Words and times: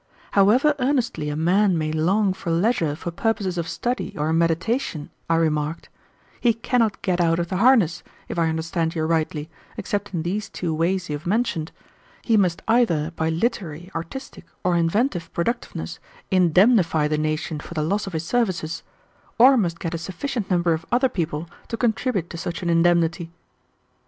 "However 0.31 0.73
earnestly 0.79 1.29
a 1.29 1.35
man 1.35 1.77
may 1.77 1.91
long 1.91 2.33
for 2.33 2.49
leisure 2.49 2.95
for 2.95 3.11
purposes 3.11 3.59
of 3.59 3.67
study 3.67 4.17
or 4.17 4.33
meditation," 4.33 5.11
I 5.29 5.35
remarked, 5.35 5.89
"he 6.39 6.55
cannot 6.55 7.03
get 7.03 7.21
out 7.21 7.37
of 7.37 7.49
the 7.49 7.57
harness, 7.57 8.01
if 8.27 8.39
I 8.39 8.49
understand 8.49 8.95
you 8.95 9.03
rightly, 9.05 9.47
except 9.77 10.11
in 10.11 10.23
these 10.23 10.49
two 10.49 10.73
ways 10.73 11.07
you 11.07 11.15
have 11.15 11.27
mentioned. 11.27 11.71
He 12.23 12.35
must 12.35 12.63
either 12.67 13.11
by 13.15 13.29
literary, 13.29 13.91
artistic, 13.93 14.45
or 14.63 14.75
inventive 14.75 15.31
productiveness 15.33 15.99
indemnify 16.31 17.07
the 17.07 17.19
nation 17.19 17.59
for 17.59 17.75
the 17.75 17.83
loss 17.83 18.07
of 18.07 18.13
his 18.13 18.25
services, 18.25 18.81
or 19.37 19.55
must 19.55 19.79
get 19.79 19.93
a 19.93 19.99
sufficient 19.99 20.49
number 20.49 20.73
of 20.73 20.83
other 20.91 21.09
people 21.09 21.47
to 21.67 21.77
contribute 21.77 22.31
to 22.31 22.37
such 22.37 22.63
an 22.63 22.71
indemnity." 22.71 23.29